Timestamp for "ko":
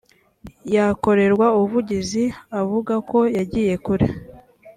3.09-3.19